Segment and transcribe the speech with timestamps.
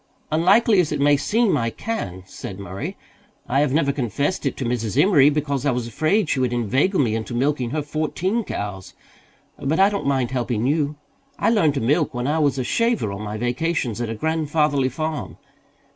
[0.31, 2.97] "Unlikely as it may seem, I can," said Murray.
[3.47, 4.99] "I have never confessed it to Mrs.
[4.99, 8.95] Emory, because I was afraid she would inveigle me into milking her fourteen cows.
[9.59, 10.95] But I don't mind helping you.
[11.37, 14.89] I learned to milk when I was a shaver on my vacations at a grandfatherly
[14.89, 15.37] farm.